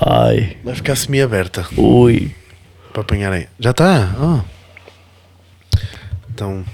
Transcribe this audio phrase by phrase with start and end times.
[0.00, 2.34] Ai, Vai ficar semi-aberta ui.
[2.92, 3.46] para apanharem.
[3.58, 4.14] Já está?
[4.20, 5.76] Oh.
[6.30, 6.64] Então.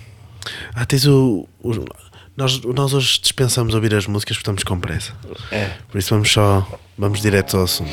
[0.75, 1.49] Ah, tens o.
[1.63, 1.85] o-
[2.37, 5.13] nós, nós hoje dispensamos ouvir as músicas porque estamos com pressa.
[5.51, 5.71] É.
[5.91, 6.67] Por isso vamos só.
[6.97, 7.91] Vamos direto ao assunto.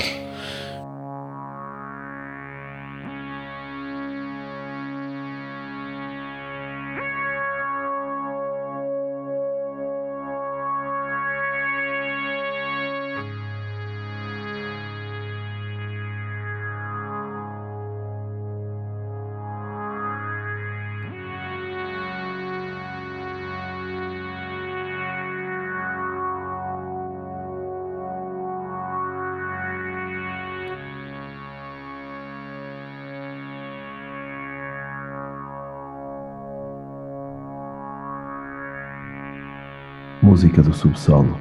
[40.35, 41.39] Música do Subsolo.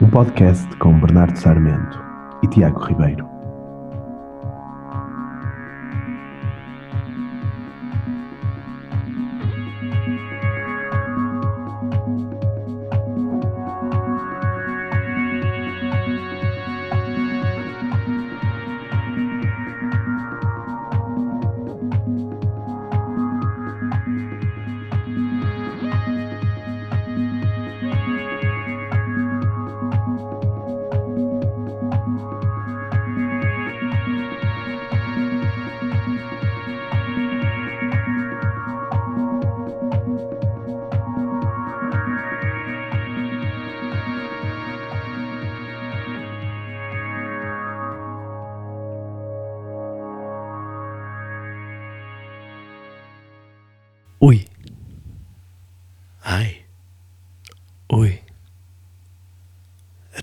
[0.00, 2.00] Um podcast com Bernardo Sarmento
[2.40, 3.35] e Tiago Ribeiro.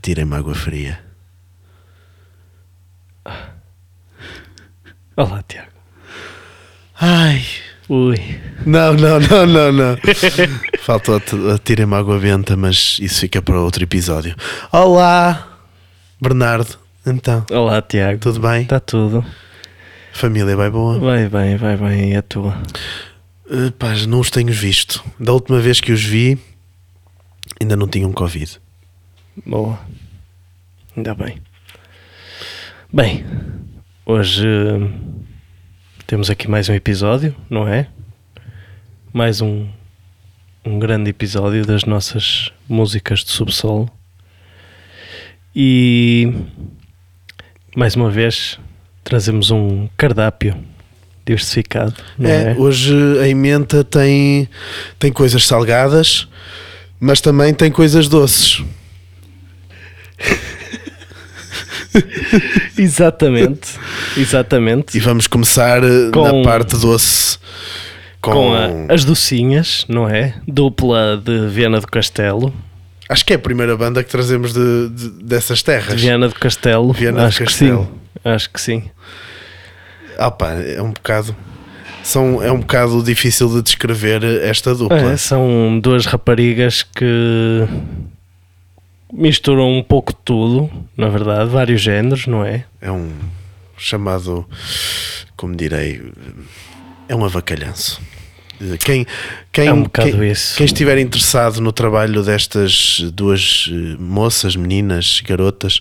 [0.03, 0.99] Atirem-me água fria.
[5.15, 5.71] Olá, Tiago.
[6.99, 7.41] Ai.
[7.87, 8.17] Ui.
[8.65, 9.97] Não, não, não, não, não.
[10.79, 14.35] Faltou at- atirem-me água benta, mas isso fica para outro episódio.
[14.73, 15.57] Olá,
[16.21, 16.77] Bernardo.
[17.05, 18.19] Então, Olá, Tiago.
[18.19, 18.63] tudo bem?
[18.63, 19.25] Está tudo.
[20.11, 20.99] Família vai boa?
[20.99, 22.11] Vai bem, vai bem.
[22.11, 22.57] E a tua?
[23.45, 23.71] Uh,
[24.07, 25.01] não os tenho visto.
[25.17, 26.37] Da última vez que os vi,
[27.61, 28.59] ainda não tinham Covid.
[29.45, 29.79] Boa.
[30.95, 31.41] Ainda bem.
[32.91, 33.25] Bem,
[34.05, 34.89] hoje eh,
[36.05, 37.87] temos aqui mais um episódio, não é?
[39.11, 39.67] Mais um,
[40.63, 43.89] um grande episódio das nossas músicas de subsolo.
[45.55, 46.31] E
[47.75, 48.59] mais uma vez
[49.03, 50.55] trazemos um cardápio
[51.25, 52.55] diversificado, É, é?
[52.57, 54.49] hoje a emenda tem,
[54.99, 56.27] tem coisas salgadas,
[56.99, 58.61] mas também tem coisas doces.
[62.77, 63.69] Exatamente,
[64.17, 64.97] exatamente.
[64.97, 67.37] E vamos começar uh, Com- na parte doce
[68.21, 70.35] com, com a- as docinhas, não é?
[70.47, 72.53] Dupla de Viana do Castelo.
[73.09, 76.01] Acho que é a primeira banda que trazemos de, de- dessas De terras.
[76.01, 76.91] Viana do Castelo.
[76.93, 77.83] Viana do Acho que Castelo.
[77.83, 78.19] sim.
[78.29, 78.83] Acho que sim.
[80.17, 81.35] Ah pá, é um bocado
[82.03, 85.13] são, é um bocado difícil de descrever esta dupla.
[85.13, 87.65] É, são duas raparigas que
[89.13, 92.65] misturam um pouco de tudo, na verdade, vários géneros, não é?
[92.81, 93.11] É um
[93.77, 94.45] chamado,
[95.37, 96.01] como direi,
[97.07, 98.01] é um avacalhanço.
[98.79, 99.05] Quem,
[99.51, 100.55] quem, É um quem, isso.
[100.55, 105.79] quem estiver interessado no trabalho destas duas eh, moças, meninas, garotas,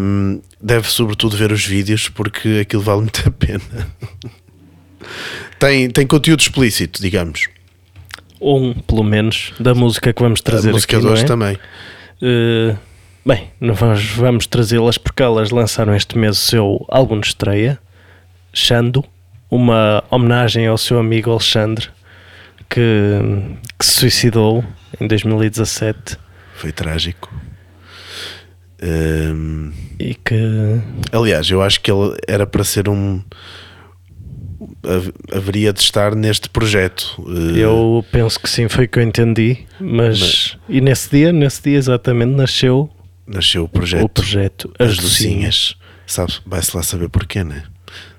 [0.00, 3.60] hum, deve sobretudo ver os vídeos porque aquilo vale muito a pena.
[5.58, 7.48] tem, tem conteúdo explícito, digamos.
[8.40, 11.24] Um, pelo menos, da música que vamos trazer a música aqui, é?
[11.24, 11.58] também.
[12.22, 12.76] Eh,
[13.26, 13.78] bem, nós
[14.14, 17.78] vamos, trazê-las porque elas lançaram este mês o seu álbum de estreia,
[18.54, 19.04] Xando,
[19.50, 21.88] uma homenagem ao seu amigo Alexandre,
[22.70, 22.80] que,
[23.76, 24.64] que se suicidou
[25.00, 26.16] em 2017
[26.54, 27.28] Foi trágico.
[28.80, 30.80] Hum, e que
[31.10, 33.20] aliás, eu acho que ele era para ser um.
[34.84, 37.22] Hav- Haveria de estar neste projeto.
[37.54, 41.62] Eh, eu penso que sim, foi o que eu entendi, mas, e nesse dia, nesse
[41.62, 42.90] dia exatamente nasceu
[43.26, 44.04] Nasceu o projeto.
[44.04, 45.10] o projeto As As Docinhas.
[45.20, 45.76] docinhas.
[46.06, 47.62] Sabe, vai-se lá saber porquê, né?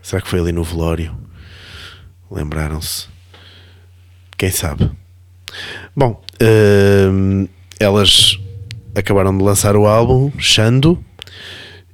[0.01, 1.15] Será que foi ali no velório?
[2.31, 3.07] Lembraram-se?
[4.37, 4.89] Quem sabe?
[5.95, 6.21] Bom,
[7.11, 7.47] hum,
[7.79, 8.39] elas
[8.95, 11.03] acabaram de lançar o álbum Xando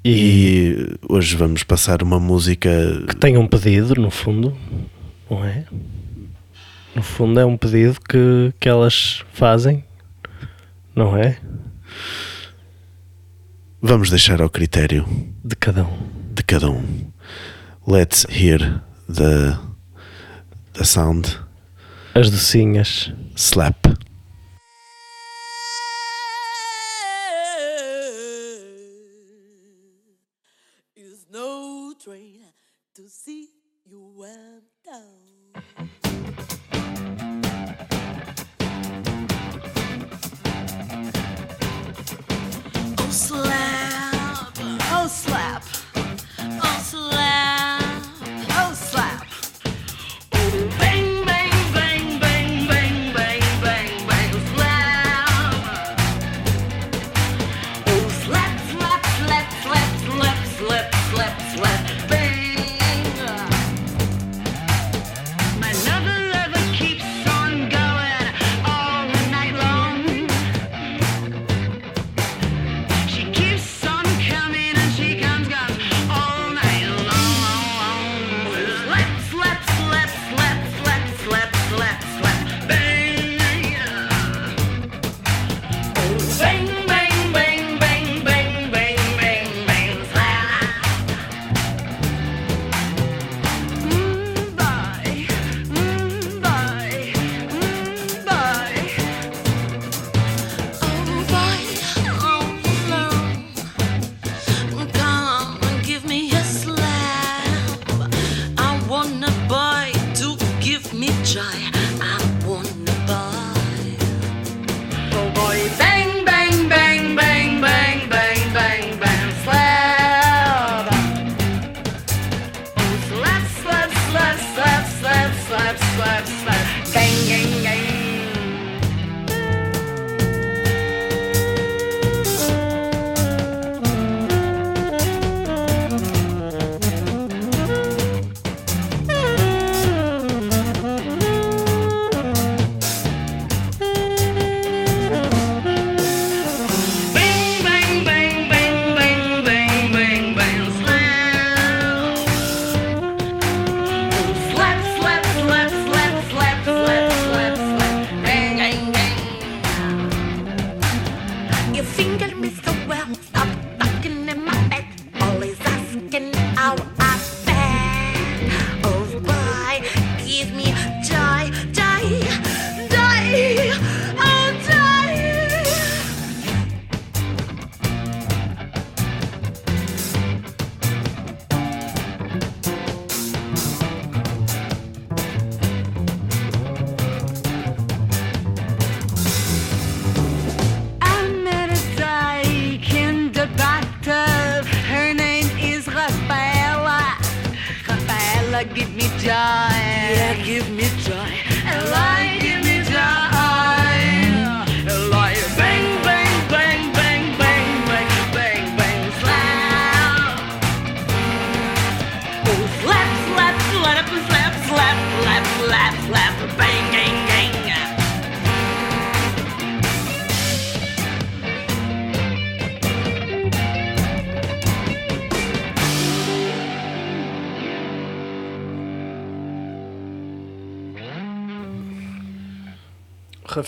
[0.04, 2.70] e hoje vamos passar uma música
[3.08, 4.56] que tem um pedido, no fundo,
[5.30, 5.66] não é?
[6.96, 9.84] No fundo é um pedido que, que elas fazem,
[10.96, 11.38] não é?
[13.82, 15.06] vamos deixar ao critério
[15.44, 15.98] De cada um.
[16.34, 16.84] de cada um.
[17.88, 18.82] Let's hear
[19.12, 19.58] the,
[20.74, 21.40] the sound
[22.14, 23.14] As docinhas.
[23.36, 23.78] slap.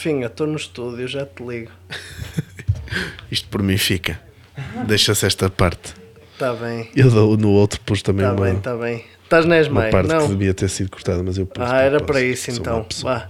[0.02, 1.72] Rafinha, estou no estúdio, já te ligo.
[3.30, 4.20] Isto por mim fica.
[4.88, 5.94] Deixa-se esta parte.
[6.34, 9.06] Está bem, Eu dou- no outro pus também está uma, bem, está bem.
[9.24, 10.28] Estás na uma ESMAI, parte que não?
[10.28, 11.64] devia ter sido cortada, mas eu pus.
[11.64, 12.78] Ah, era para isso então.
[12.78, 12.88] uma.
[13.04, 13.30] Vá,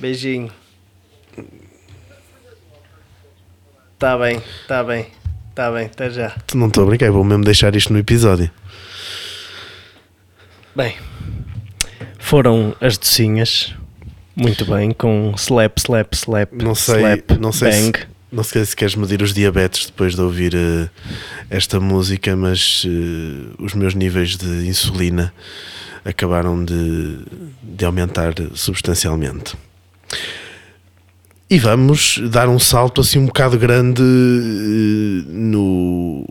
[0.00, 0.50] beijinho.
[3.94, 5.06] Está bem, está bem,
[5.50, 6.36] está bem, até já.
[6.54, 8.50] Não estou a brincar, vou mesmo deixar isto no episódio.
[10.74, 10.96] Bem,
[12.18, 13.74] foram as docinhas,
[14.40, 17.98] muito bem, com slap, slap, slap, Não sei, slap, não sei se, bang.
[18.32, 20.88] não sei se queres medir os diabetes depois de ouvir eh,
[21.50, 25.32] esta música, mas eh, os meus níveis de insulina
[26.04, 27.18] acabaram de,
[27.62, 29.54] de aumentar substancialmente.
[31.48, 36.24] E vamos dar um salto assim um bocado grande eh, no,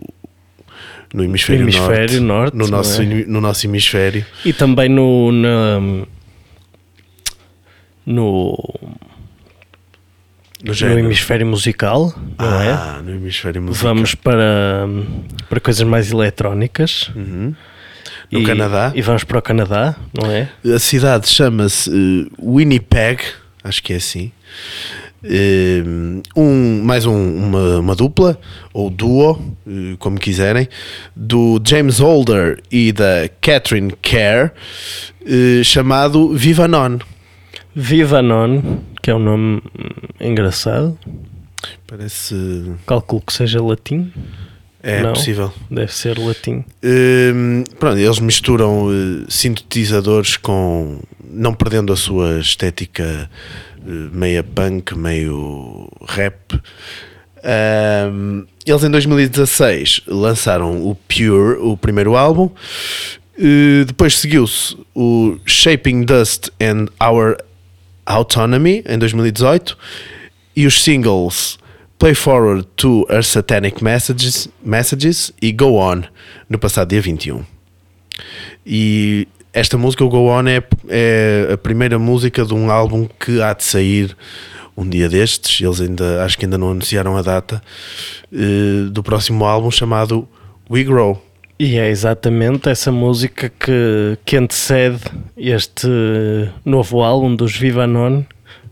[1.12, 3.04] no hemisfério, No hemisfério norte, no, não nosso, é?
[3.26, 4.24] no nosso hemisfério.
[4.44, 5.30] E também no.
[5.30, 6.06] na-
[8.06, 8.56] no,
[10.62, 12.70] No, no hemisfério musical, não é?
[12.72, 13.94] ah, no hemisfério musical.
[13.94, 14.86] Vamos para,
[15.48, 17.10] para coisas mais eletrónicas.
[17.16, 17.54] Uhum.
[18.30, 18.92] No E- Canadá.
[18.94, 20.48] E vamos para o Canadá, não é?
[20.74, 23.22] A cidade chama-se eh, Winnipeg,
[23.64, 24.30] acho que é assim.
[25.24, 25.82] eh,
[26.36, 28.38] um, mais um- uma, uma dupla,
[28.72, 30.68] ou duo, eh, como quiserem,
[31.16, 34.52] do James Holder e da Catherine Kerr,
[35.64, 36.98] chamado Viva Non.
[37.74, 40.98] Vivanon, que é um nome hum, engraçado.
[41.86, 42.72] Parece.
[42.86, 44.12] Calculo que seja latim.
[44.82, 45.12] É Não.
[45.12, 45.52] possível.
[45.70, 46.64] Deve ser latim.
[46.82, 51.00] Hum, pronto, eles misturam eh, sintetizadores com.
[51.22, 53.30] não perdendo a sua estética
[53.86, 56.58] eh, meia punk, meio rap.
[58.12, 62.50] Hum, eles em 2016 lançaram o Pure, o primeiro álbum.
[63.38, 67.36] Eh, depois seguiu-se o Shaping Dust and Our
[68.06, 69.76] Autonomy em 2018
[70.56, 71.58] e os singles
[71.98, 76.02] Play Forward to Our Satanic Messages, Messages e Go On
[76.48, 77.44] no passado dia 21.
[78.64, 83.42] E esta música, o Go On, é, é a primeira música de um álbum que
[83.42, 84.16] há de sair
[84.76, 85.60] um dia destes.
[85.60, 87.62] Eles ainda acho que ainda não anunciaram a data
[88.32, 90.26] eh, do próximo álbum chamado
[90.70, 91.22] We Grow.
[91.62, 95.02] E é exatamente essa música que, que antecede
[95.36, 95.86] este
[96.64, 98.24] novo álbum dos Vivanon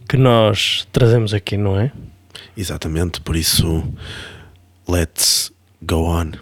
[0.09, 1.92] que nós trazemos aqui, não é?
[2.57, 3.85] Exatamente, por isso,
[4.88, 5.52] let's
[5.83, 6.33] go on.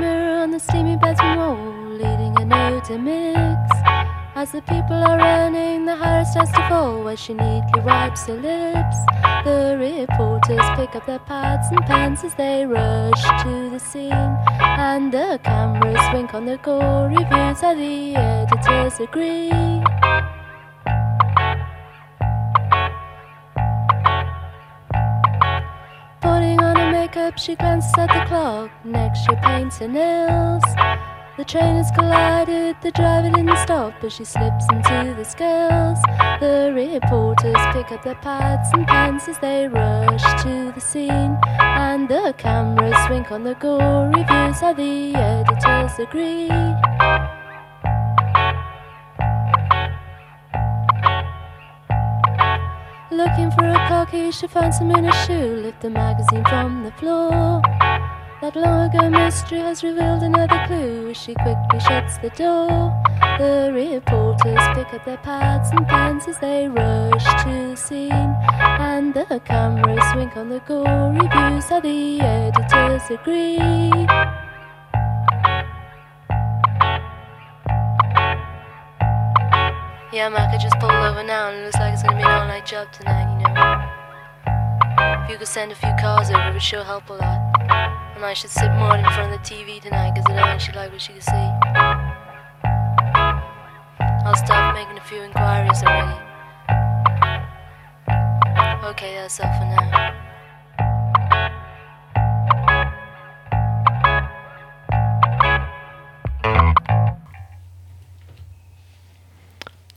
[0.00, 1.56] Mirror on the steamy bedroom wall,
[1.90, 3.60] leading a note to mix.
[4.34, 8.34] As the people are running, the Harris starts to fall while she neatly wipes her
[8.34, 8.96] lips.
[9.44, 14.12] The reporters pick up their pads and pens as they rush to the scene.
[14.60, 19.71] And the cameras wink on the gore reviews, how the editors agree.
[27.32, 28.70] Makeup, she glances at the clock.
[28.84, 30.62] Next, she paints her nails.
[31.38, 35.98] The train has collided, the driver didn't stop but she slips into the scales.
[36.40, 41.38] The reporters pick up their pads and pens as they rush to the scene.
[41.58, 46.50] And the cameras wink on the gore reviews, how the editors agree.
[53.10, 55.56] Looking for a key, she finds him in a shoe.
[55.56, 57.62] Lift the magazine from the floor.
[58.40, 62.90] That long ago mystery has revealed another clue she quickly shuts the door.
[63.38, 68.34] The reporters pick up their pads and pens as they rush to the scene.
[68.80, 73.90] And the cameras wink on the gore reviews, how the editors agree.
[80.12, 82.28] Yeah, Mac, I just pulled over now and it looks like it's gonna be an
[82.28, 83.91] all night job tonight, you know.
[85.22, 87.40] If you could send a few cars over, it would sure help a lot.
[88.16, 90.78] And I should sit more in front of the TV tonight because I don't actually
[90.78, 91.48] like what she can see.
[94.26, 96.18] I'll start making a few inquiries already.
[98.90, 100.12] Okay, that's all for now.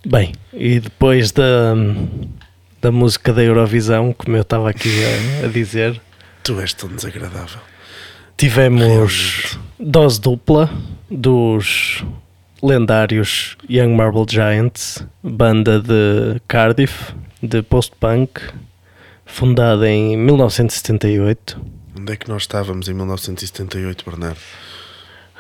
[0.06, 1.74] Bem, e depois da,
[2.86, 4.90] da música da Eurovisão, como eu estava aqui
[5.42, 6.00] a, a dizer,
[6.44, 7.60] Tu és tão desagradável.
[8.38, 10.70] tivemos dose dupla
[11.10, 12.06] dos
[12.62, 18.40] lendários Young Marble Giants, banda de Cardiff, de post-punk,
[19.26, 21.60] fundada em 1978.
[22.00, 24.38] Onde é que nós estávamos em 1978, Bernardo?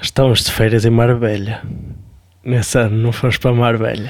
[0.01, 1.61] Estávamos de férias em Marbella.
[2.43, 4.09] nesse ano, não fomos para Marbella.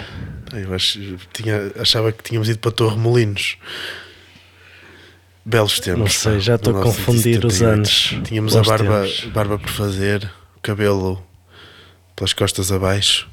[0.59, 0.99] Eu acho,
[1.33, 3.57] tinha, achava que tínhamos ido para Torre Molinos.
[5.45, 5.99] Belos tempos.
[5.99, 7.41] Não sei, já estou a 1978.
[7.41, 8.27] confundir os anos.
[8.27, 9.25] Tínhamos a barba, tempos.
[9.25, 11.23] barba por fazer, o cabelo
[12.15, 13.29] pelas costas abaixo.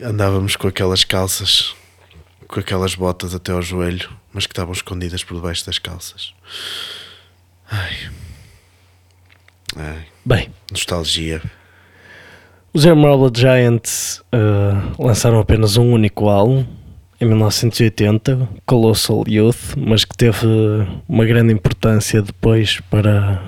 [0.00, 1.74] Andávamos com aquelas calças,
[2.48, 6.34] com aquelas botas até ao joelho, mas que estavam escondidas por debaixo das calças.
[7.70, 8.10] Ai.
[9.76, 10.06] Ai.
[10.24, 11.42] Bem, Nostalgia.
[12.76, 16.62] Os Emerald Giants eh, lançaram apenas um único álbum
[17.18, 20.46] em 1980, Colossal Youth, mas que teve
[21.08, 23.42] uma grande importância depois para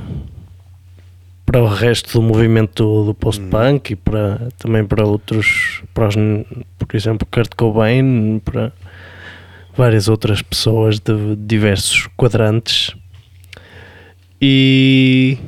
[1.45, 6.95] para o resto do movimento do, post-punk e para, também para outros, para os, por
[6.95, 8.73] exemplo, Kurt Cobain, para
[9.77, 12.95] várias outras pessoas de diversos quadrantes.
[14.41, 15.38] E,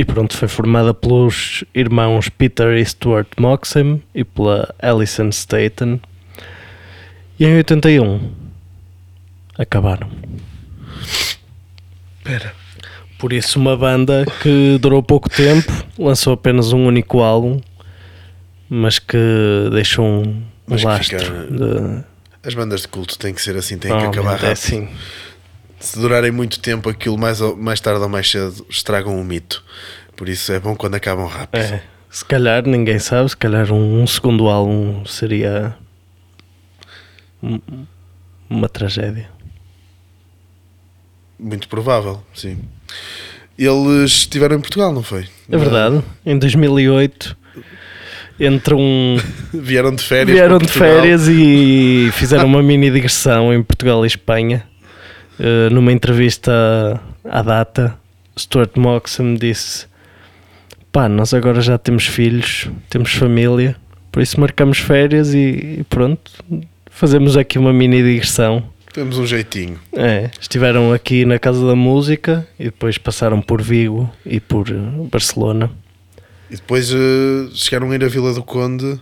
[0.00, 6.00] e pronto, foi formada pelos irmãos Peter e Stuart Moxham e pela Alison Staten.
[7.38, 8.30] E em 81
[9.58, 10.08] acabaram.
[12.18, 12.54] Espera.
[13.18, 17.60] Por isso, uma banda que durou pouco tempo, lançou apenas um único álbum,
[18.68, 19.18] mas que
[19.72, 21.18] deixou um, Mas lastro.
[21.18, 22.04] fica- de-
[22.42, 24.46] As bandas de culto têm que ser assim, têm que acabar rápido.
[24.48, 24.88] é assim.
[25.80, 29.64] Se durarem muito tempo, aquilo mais, ou- mais tarde ou mais cedo estragam o mito.
[30.14, 31.60] Por isso é bom quando acabam rápido.
[31.62, 35.74] É, se calhar, ninguém sabe, se calhar um, um segundo álbum seria
[37.42, 37.60] um-
[38.48, 39.28] uma tragédia.
[41.38, 42.58] Muito provável, sim.
[43.58, 45.26] Eles estiveram em Portugal, não foi?
[45.50, 47.36] É verdade, em 2008
[48.38, 49.16] entre um
[49.52, 50.36] Vieram de férias.
[50.36, 54.66] vieram de férias e fizeram uma mini digressão em Portugal e Espanha.
[55.40, 57.98] Uh, numa entrevista à data,
[58.38, 59.86] Stuart Moxham disse:
[60.92, 63.74] Pá, nós agora já temos filhos, temos família,
[64.12, 66.30] por isso marcamos férias e, e pronto,
[66.90, 68.62] fazemos aqui uma mini digressão.
[68.92, 69.78] Temos um jeitinho.
[69.92, 74.74] É, estiveram aqui na Casa da Música e depois passaram por Vigo e por eh,
[75.10, 75.70] Barcelona.
[76.50, 79.00] E depois eh, chegaram a ir à Vila do Conde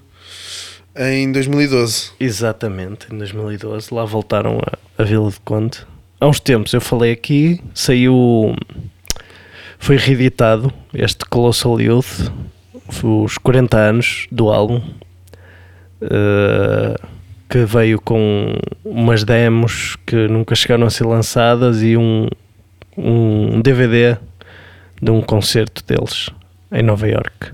[0.94, 2.10] em 2012.
[2.20, 4.60] Exatamente, em 2012, lá voltaram
[4.98, 5.78] a Vila de Conde.
[6.20, 8.52] Há uns tempos eu falei aqui, saiu,
[9.78, 12.32] foi reeditado este Colossal Youth,
[13.04, 14.82] os 40 anos do álbum,
[16.00, 16.96] eh,
[17.48, 18.52] que veio com
[18.84, 22.26] umas demos que nunca chegaram a ser lançadas e um,
[22.96, 24.16] um DVD
[25.00, 26.30] de um concerto deles
[26.72, 27.52] em Nova York.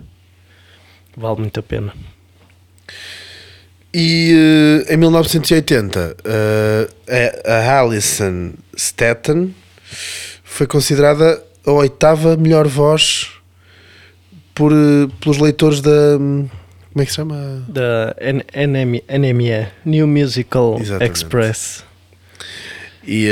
[1.15, 1.93] Vale muito a pena.
[3.95, 4.33] E
[4.89, 9.55] eh, em 1980, eh, a a Alison Staten
[10.43, 13.31] foi considerada a oitava melhor voz
[14.53, 16.17] por, eh, pelos leitores da.
[16.19, 16.49] hum,
[16.93, 17.65] Como é que se chama?
[17.69, 21.13] da NME, New Musical Exatamente.
[21.13, 21.85] Express.
[23.07, 23.29] E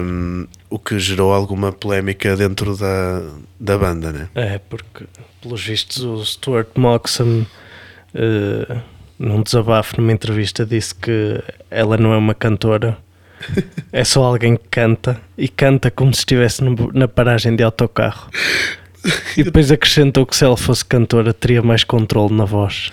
[0.00, 3.20] hum, o que gerou alguma polémica dentro da,
[3.58, 4.28] da banda, né?
[4.34, 5.06] É, porque,
[5.42, 7.46] pelos vistos, o Stuart Moxham,
[8.14, 8.76] eh,
[9.18, 12.96] num desabafo numa entrevista, disse que ela não é uma cantora,
[13.92, 16.62] é só alguém que canta e canta como se estivesse
[16.94, 18.30] na paragem de autocarro.
[19.36, 22.90] E depois acrescentou que se ela fosse cantora teria mais controle na voz.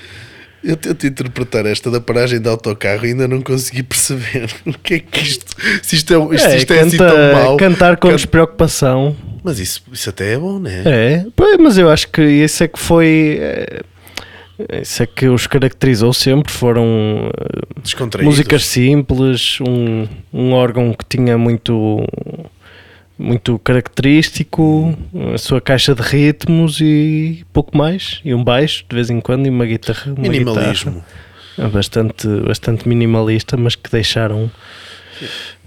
[0.63, 4.95] Eu tento interpretar esta da paragem de autocarro e ainda não consegui perceber o que
[4.95, 5.55] é que isto.
[5.81, 7.57] Se isto é, isto, É, isto é assim canta- tão mau.
[7.57, 9.15] cantar com Can- despreocupação.
[9.43, 10.83] Mas isso, isso até é bom, né?
[10.85, 13.39] É, pois, mas eu acho que isso é que foi.
[13.41, 13.81] é,
[14.81, 16.51] Isso é que os caracterizou sempre.
[16.51, 22.05] Foram eh, músicas simples, um, um órgão que tinha muito,
[23.17, 24.97] muito característico,
[25.33, 28.21] a sua caixa de ritmos e pouco mais.
[28.25, 30.13] E um baixo de vez em quando e uma guitarra.
[30.13, 30.91] Uma Minimalismo.
[30.91, 31.21] guitarra
[31.69, 34.49] bastante, bastante minimalista, mas que deixaram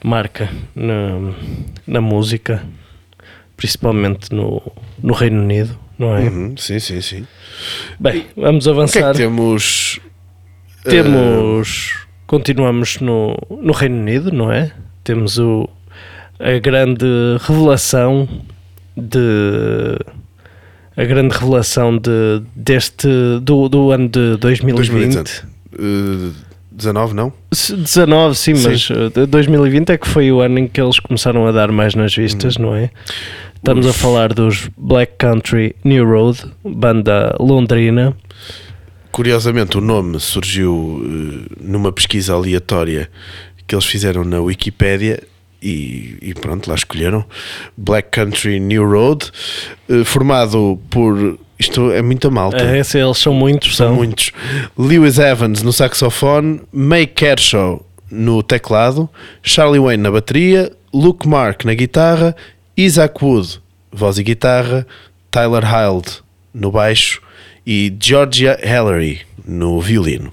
[0.03, 1.33] marca na,
[1.87, 2.63] na música,
[3.57, 4.61] principalmente no,
[5.03, 6.21] no Reino Unido, não é?
[6.23, 7.27] Uhum, sim, sim, sim.
[7.99, 9.13] Bem, vamos O que é avançar.
[9.13, 10.01] que temos?
[10.85, 11.95] Temos.
[12.27, 14.73] Continuamos no, no Reino Unido, não é?
[15.03, 15.69] Temos o,
[16.39, 17.07] a grande
[17.41, 18.29] revelação
[18.97, 19.99] de.
[20.97, 23.09] A grande revelação de, deste.
[23.43, 24.77] Do, do ano de 2020.
[24.77, 25.45] 2020.
[25.77, 26.33] Uh,
[26.77, 27.33] 19, não?
[27.53, 28.69] Se- 19, sim, Sim.
[28.69, 31.71] mas uh, de 2020 é que foi o ano em que eles começaram a dar
[31.71, 32.91] mais nas vistas, não é?
[33.57, 38.15] Estamos a Os- falar dos Black Country New Road, banda londrina.
[39.13, 43.09] Curiosamente, o nome surgiu uh, numa pesquisa aleatória
[43.67, 45.23] que eles fizeram na Wikipédia
[45.63, 47.25] e, e pronto, lá escolheram
[47.77, 49.31] Black Country New Road,
[49.89, 52.57] uh, formado por Isto é muita malta.
[52.63, 53.97] É, se eles são muitos, São são.
[53.97, 54.33] muitos.
[54.77, 59.09] Lewis Evans no saxofone, May Kershaw no teclado,
[59.43, 62.35] Charlie Wayne na bateria, Luke Mark na guitarra,
[62.77, 63.61] Isaac Wood,
[63.93, 64.87] voz e guitarra,
[65.31, 66.11] Tyler Hilde
[66.53, 67.21] no baixo
[67.67, 70.33] e Georgia Hallery no violino.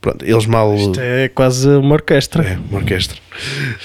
[0.00, 0.74] Pronto, eles mal.
[0.74, 2.42] Isto é quase uma orquestra.
[2.44, 3.18] É, uma orquestra.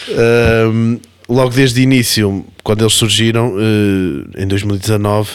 [0.09, 5.31] Ahm, logo desde o início, quando eles surgiram, eh, em 2019,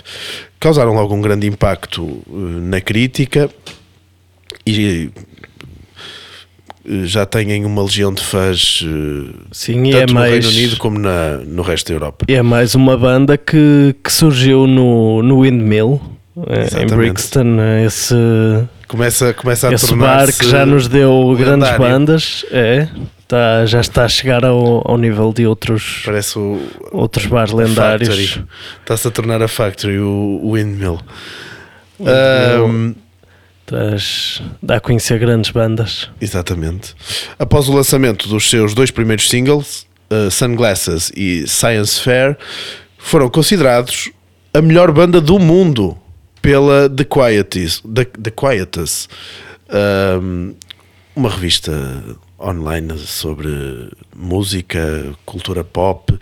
[0.59, 3.51] causaram logo um grande impacto eh, na crítica
[4.67, 5.11] e
[6.89, 8.85] eh, já têm uma legião de fãs
[9.53, 12.25] Sim, e é tanto no mais, Reino Unido como na, no resto da Europa.
[12.29, 16.01] é mais uma banda que, que surgiu no, no Windmill,
[16.49, 16.95] eh, em Exatamente.
[16.97, 17.57] Brixton.
[17.87, 18.15] Esse,
[18.89, 21.79] Começa, começa a tornar bar que já nos deu grandes lendário.
[21.79, 22.45] bandas.
[22.51, 22.89] É,
[23.33, 26.61] tá, já está a chegar ao, ao nível de outros, Parece o
[26.93, 28.39] outros bares lendários.
[28.81, 31.01] Está-se a tornar a Factory, o, o Windmill.
[31.99, 32.67] Windmill.
[32.67, 32.95] Ahm,
[33.65, 36.11] Tás- dá a conhecer grandes bandas.
[36.21, 36.95] Exatamente.
[37.39, 42.37] Após o lançamento dos seus dois primeiros singles, uh, Sunglasses e Science Fair,
[42.99, 44.11] foram considerados
[44.53, 45.97] a melhor banda do mundo
[46.43, 49.09] pela The Quietus, The, The Quietus
[50.21, 50.55] um,
[51.17, 51.73] uma revista
[52.43, 53.49] online sobre
[54.15, 56.13] música, cultura pop,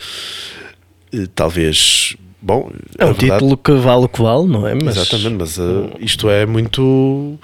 [1.13, 4.75] eh, talvez, bom, É um verdade- título que vale o que vale, não é?
[4.75, 7.39] Mas Exatamente, mas uh, isto é muito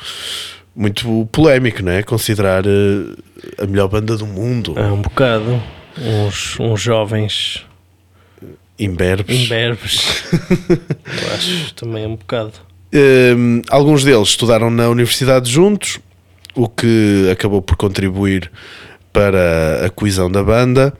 [0.74, 2.02] muito polémico, não é?
[2.02, 3.16] Considerar uh,
[3.58, 5.62] a melhor banda do mundo, é um bocado.
[5.98, 7.64] Uns, uns jovens
[8.78, 9.44] imberbes.
[9.46, 10.24] imberbes.
[10.70, 12.52] Eu acho também é um bocado.
[12.94, 15.98] Um, alguns deles estudaram na universidade juntos,
[16.56, 18.50] o que acabou por contribuir
[19.12, 20.92] para a coesão da banda.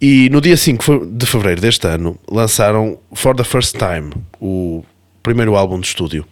[0.00, 4.82] E no dia 5 de fevereiro deste ano lançaram For the First Time, o
[5.22, 6.24] primeiro álbum de estúdio,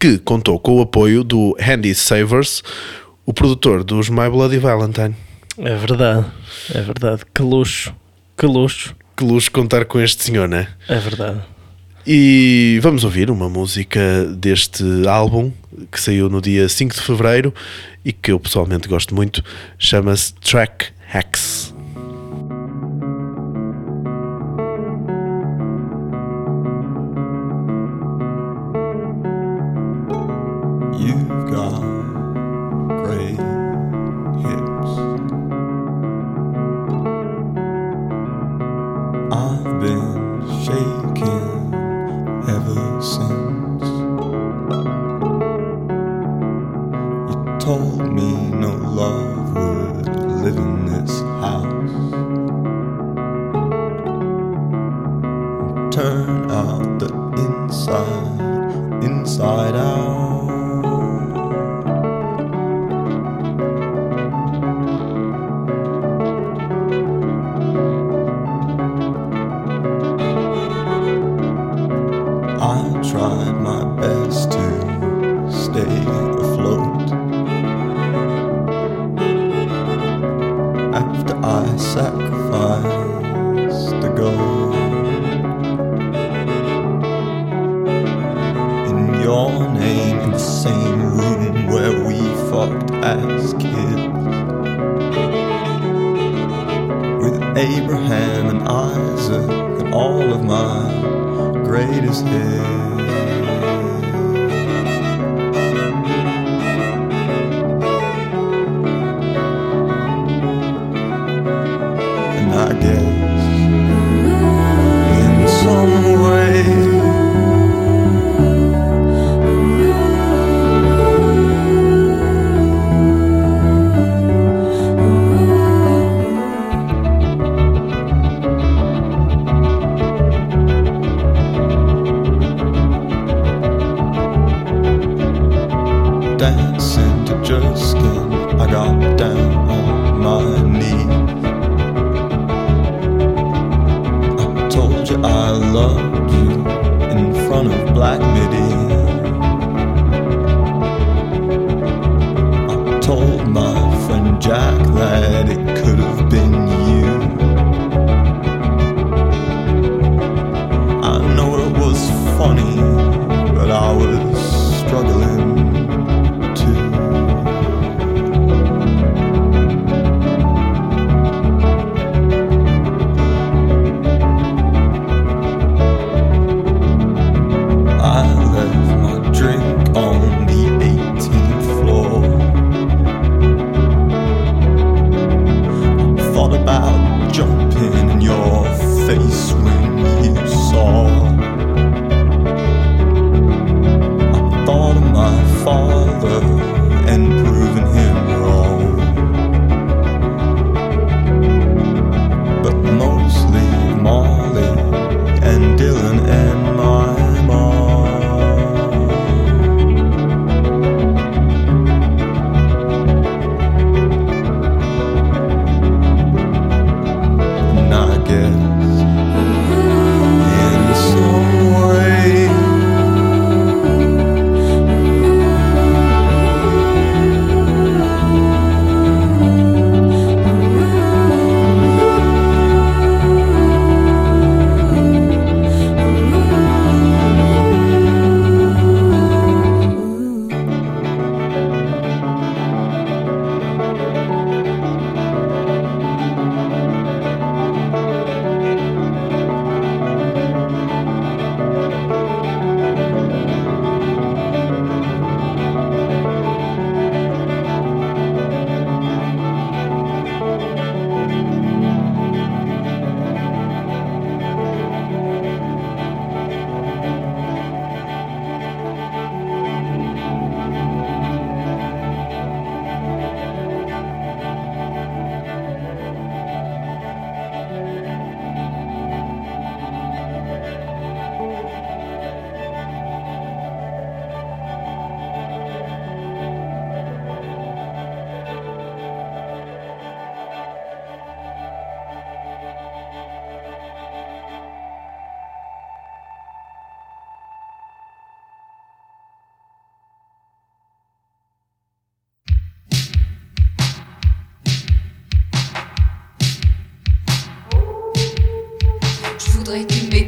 [0.00, 2.62] que contou com o apoio do Andy Savers,
[3.24, 5.14] o produtor dos My Bloody Valentine.
[5.58, 6.26] É verdade,
[6.74, 7.22] é verdade.
[7.32, 7.94] Que luxo,
[8.36, 8.96] que luxo.
[9.16, 10.68] Que luxo contar com este senhor, né?
[10.88, 11.40] É verdade.
[12.08, 15.50] E vamos ouvir uma música deste álbum
[15.90, 17.52] que saiu no dia 5 de fevereiro
[18.04, 19.42] e que eu pessoalmente gosto muito.
[19.76, 21.74] Chama-se Track Hacks.
[39.32, 41.65] I've been shaking
[47.76, 48.32] told me
[48.64, 50.08] no love would
[50.44, 51.96] live in this house.
[55.94, 57.10] Turn out the
[57.44, 60.05] inside, inside out.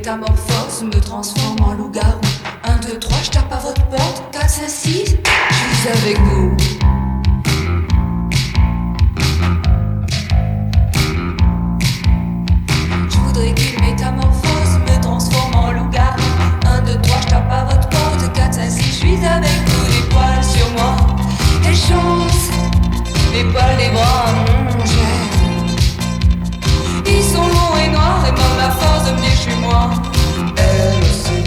[0.09, 2.21] Métamorphose me transforme en loup-garou.
[2.64, 4.23] 1, 2, 3, je tape à votre porte.
[4.33, 6.57] 4, 5, 6, je suis avec vous.
[13.11, 16.23] Je voudrais qu'une métamorphose me transforme en loup-garou.
[16.64, 18.33] 1, 2, 3, je tape à votre porte.
[18.33, 19.92] 4, 5, 6, je suis avec vous.
[19.92, 20.97] Des poils sur moi.
[21.62, 22.49] Quelle chance!
[23.35, 24.79] Les poils, les bras, mon
[28.09, 29.90] et et pas la force de je suis moi.
[30.57, 31.40] Elle aussi.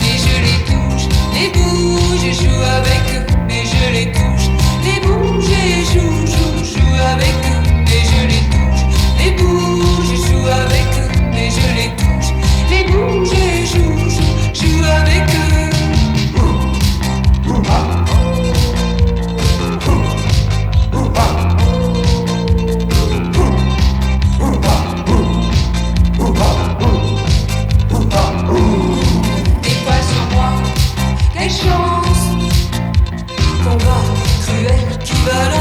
[0.00, 3.26] Mais je les touche, les bouge et joue avec eux.
[3.48, 4.46] Mais je les touche,
[4.84, 7.47] les bouge et joue, joue, joue avec eux.
[35.24, 35.57] but I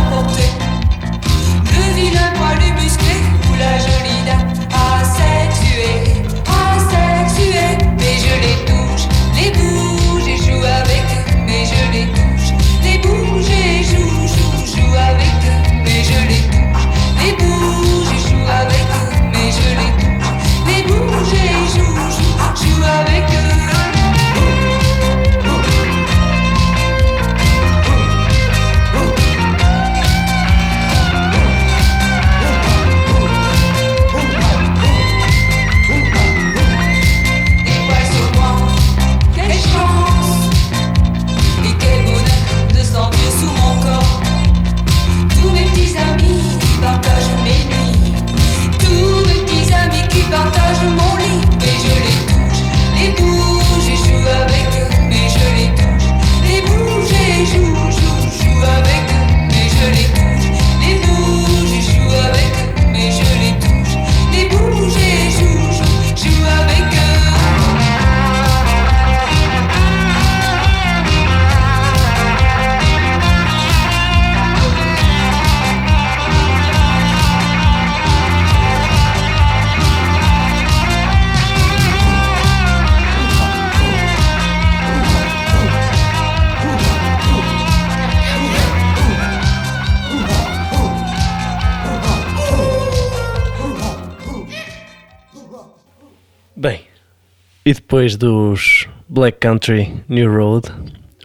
[97.68, 100.70] e depois dos Black Country New Road,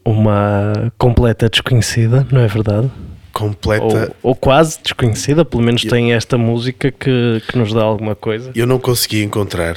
[0.04, 2.90] uma completa desconhecida, não é verdade?
[3.32, 3.84] Completa.
[3.84, 8.50] Ou, ou quase desconhecida, pelo menos tem esta música que, que nos dá alguma coisa.
[8.56, 9.76] Eu não consegui encontrar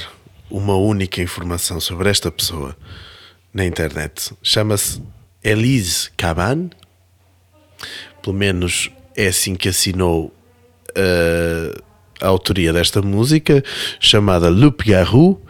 [0.50, 2.76] uma única informação sobre esta pessoa
[3.54, 4.34] na internet.
[4.42, 5.00] Chama-se
[5.44, 6.70] Elise Caban,
[8.20, 10.34] pelo menos é assim que assinou
[10.98, 11.82] uh,
[12.20, 13.62] a autoria desta música,
[14.00, 15.40] chamada Loup Garou.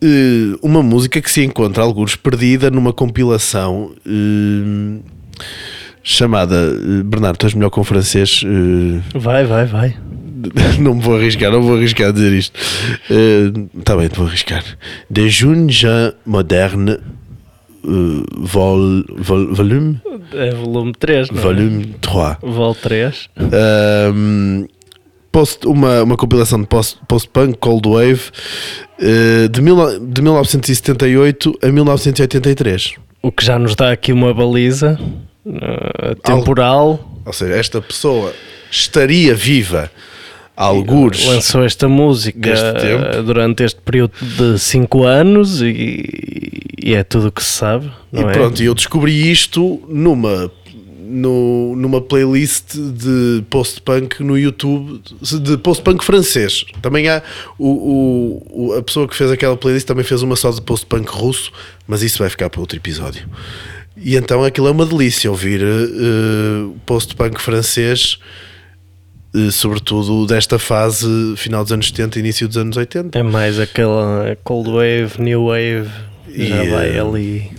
[0.00, 5.02] Uh, uma música que se encontra alguns perdida numa compilação uh,
[6.04, 8.42] chamada uh, Bernardo, tu és melhor com francês
[9.12, 9.96] Vai, vai, vai.
[10.78, 12.56] não me vou arriscar, não vou arriscar a dizer isto
[13.76, 14.62] está bem, te vou arriscar
[15.10, 16.92] De Jeunes Jean Moderne
[17.82, 20.00] uh, vol, vol, Volume
[20.32, 22.36] É volume 3, não Volume 3 é?
[22.46, 23.30] Vol 3.
[24.14, 24.68] um,
[25.32, 28.20] post, uma, uma compilação de post- post-punk, Cold Wave,
[29.00, 32.94] uh, de, mil, de 1978 a 1983.
[33.22, 34.98] O que já nos dá aqui uma baliza
[35.44, 37.00] uh, temporal.
[37.24, 38.32] Ou seja, esta pessoa
[38.70, 39.90] estaria viva
[40.56, 41.24] há algures.
[41.24, 42.54] Lançou esta música
[43.24, 46.04] durante este período de 5 anos e,
[46.82, 47.90] e é tudo o que se sabe.
[48.12, 48.32] E é?
[48.32, 50.50] pronto, e eu descobri isto numa,
[51.08, 55.00] no- numa playlist de post-punk no YouTube,
[55.42, 56.64] de post-punk francês.
[56.82, 57.22] Também há
[57.58, 61.50] o, o- a pessoa que fez aquela playlist também fez uma só de post-punk russo,
[61.86, 63.26] mas isso vai ficar para outro episódio.
[63.96, 68.18] E então aquilo é uma delícia ouvir eh, post-punk francês,
[69.34, 73.18] eh, sobretudo desta fase final dos anos 70 início dos anos 80.
[73.18, 75.88] É mais aquela Cold Wave, New Wave.
[76.28, 77.50] Já E, vai eh, ali.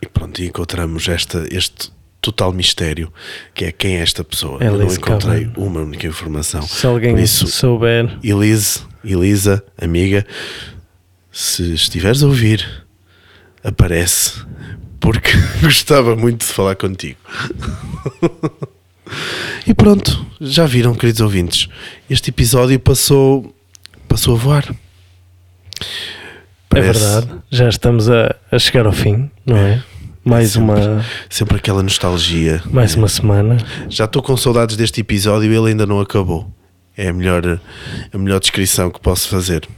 [0.00, 1.90] E pronto, e encontramos esta, este
[2.24, 3.12] total mistério
[3.54, 4.58] que é quem é esta pessoa.
[4.62, 6.62] Eu não encontrei uma única informação.
[6.62, 10.26] Se alguém Por isso, souber, Elise, Elisa, amiga,
[11.30, 12.66] se estiveres a ouvir,
[13.62, 14.42] aparece,
[14.98, 17.18] porque gostava muito de falar contigo.
[19.66, 21.68] e pronto, já viram, queridos ouvintes,
[22.08, 23.54] este episódio passou,
[24.08, 24.64] passou a voar.
[24.70, 24.74] é
[26.70, 27.42] Parece verdade.
[27.50, 29.84] Já estamos a, a chegar ao fim, não é?
[30.24, 30.80] Mais sempre.
[30.80, 32.62] uma, Sempre aquela nostalgia.
[32.70, 33.58] mais uma semana.
[33.88, 36.50] Já estou com saudades deste episódio e ele ainda não acabou.
[36.96, 37.60] É a melhor,
[38.12, 39.68] a melhor descrição que posso fazer.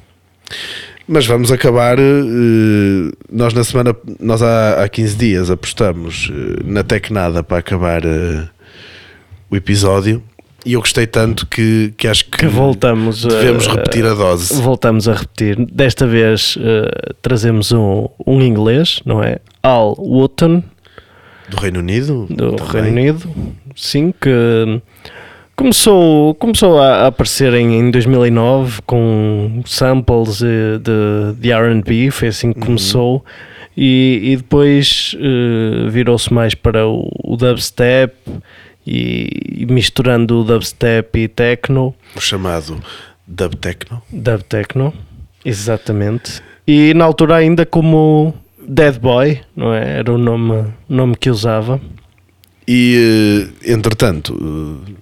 [1.08, 1.98] Mas vamos acabar.
[1.98, 8.04] eh, nós na semana, nós há, há 15 dias apostamos eh, na Tecnada para acabar
[8.04, 8.48] eh,
[9.50, 10.22] o episódio.
[10.66, 14.60] E eu gostei tanto que, que acho que, Que voltamos a- devemos repetir a dose.
[14.60, 15.56] Voltamos a repetir.
[15.70, 19.38] Desta vez eh, trazemos um, um inglês, não é?
[19.62, 20.62] Al Wotton,
[21.48, 22.26] Do Reino Unido?
[22.28, 22.82] do também.
[22.82, 23.30] Reino Unido,
[23.76, 24.80] sim, que
[25.54, 32.52] começou, começou a a aparecer em, em 2009 com samples de, de RB, foi assim
[32.52, 33.24] que começou.
[33.78, 38.14] E, e depois eh, virou-se mais para o, o dubstep
[38.86, 41.94] e, misturando o dubstep e techno.
[42.14, 42.80] O chamado
[43.26, 44.02] Dub Techno.
[44.10, 44.94] Dub Techno,
[45.44, 46.40] exatamente.
[46.66, 48.34] E na altura ainda como
[48.66, 49.98] Dead Boy, não é?
[49.98, 51.80] Era o nome, nome que usava.
[52.68, 54.92] E eh, entretanto eh,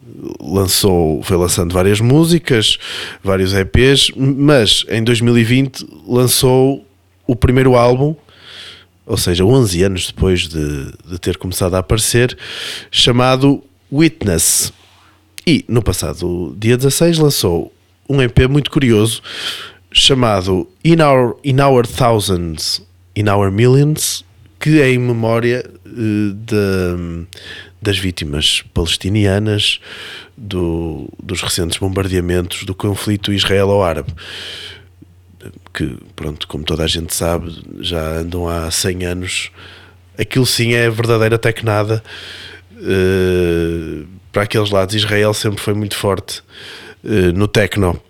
[0.41, 2.79] lançou, foi lançando várias músicas,
[3.23, 6.87] vários EPs, mas em 2020 lançou
[7.27, 8.15] o primeiro álbum,
[9.07, 12.37] ou seja, 11 anos depois de, de ter começado a aparecer,
[12.91, 13.63] chamado
[13.99, 14.73] Witness.
[15.47, 17.73] E no passado dia 16 lançou
[18.09, 19.23] um EP muito curioso
[19.93, 22.83] chamado In Our, In Our Thousands,
[23.15, 24.25] In Our Millions,
[24.59, 27.27] que é em memória eh, da-
[27.81, 29.79] das vítimas palestinianas
[30.37, 34.13] do- dos recentes bombardeamentos do conflito israelo-árabe.
[35.75, 39.51] Que, pronto, como toda a gente sabe, já andam há 100 anos.
[40.19, 42.03] Aquilo sim é verdadeira tecnada.
[42.85, 46.43] Eh, para aqueles lados, Israel sempre foi muito forte
[47.05, 48.01] eh, no techno.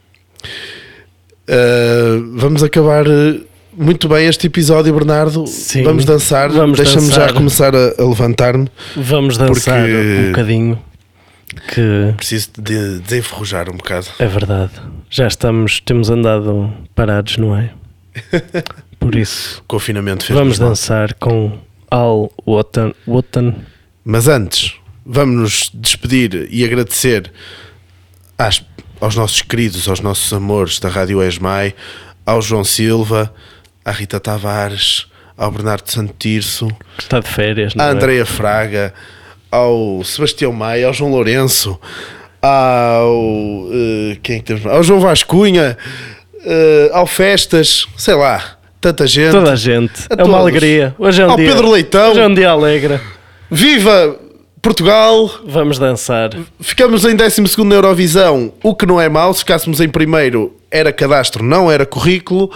[1.47, 3.05] Eh, vamos acabar
[3.77, 5.47] muito bem este episódio, Bernardo.
[5.47, 6.51] Sim, vamos dançar.
[6.51, 8.69] vamos Deixa-me já começar a, a levantar-me.
[8.97, 10.79] Vamos dançar um bocadinho.
[11.69, 14.07] Que Preciso de desenferrujar um bocado.
[14.19, 14.73] é verdade.
[15.09, 17.71] Já estamos, temos andado parados, não é?
[18.99, 21.59] Por isso, confinamento fez vamos dançar com
[21.91, 22.93] Al Wotton.
[23.07, 23.55] Wotton.
[24.05, 24.75] Mas antes,
[25.05, 27.33] vamos nos despedir e agradecer
[28.39, 28.65] às-
[29.01, 31.75] aos nossos queridos, aos nossos amores da Rádio Esmai,
[32.27, 33.33] ao João Silva,
[33.85, 37.91] à Rita Tavares, ao Bernardo Santo Tirso, que está de férias, à é?
[37.91, 38.95] Andreia Fraga,
[39.51, 41.79] ao Sebastião Maia, ao João Lourenço,
[42.43, 43.69] ao.
[43.73, 44.67] eh, quem é que temos?
[44.67, 45.77] Ao João Vascunha,
[46.45, 49.33] eh, ao Festas, sei lá, tanta gente.
[49.33, 50.03] Toda a gente.
[50.11, 50.35] A é uma todos.
[50.37, 50.95] alegria.
[50.99, 51.49] Hoje é um Ao dia.
[51.49, 52.11] Pedro Leitão.
[52.13, 53.01] Hoje é um dia alegre.
[53.51, 54.19] Viva
[54.63, 55.41] Portugal!
[55.47, 56.31] Vamos dançar.
[56.61, 59.33] Ficamos em 12 na Eurovisão, o que não é mau.
[59.35, 62.51] Se ficássemos em primeiro, era cadastro, não era currículo.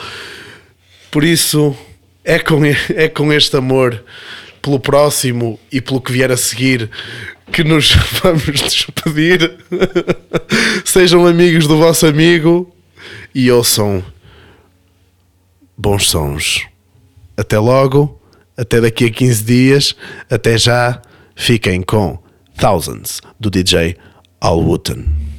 [1.10, 1.76] Por isso,
[2.24, 4.02] é com, é com este amor
[4.62, 6.90] pelo próximo e pelo que vier a seguir
[7.52, 9.58] que nos vamos despedir.
[10.84, 12.74] Sejam amigos do vosso amigo
[13.34, 14.02] e ouçam
[15.76, 16.66] bons sons.
[17.36, 18.17] Até logo,
[18.58, 19.96] até daqui a 15 dias,
[20.28, 21.00] até já.
[21.36, 22.18] Fiquem com
[22.56, 23.96] Thousands do DJ
[24.40, 25.37] Al Wooten.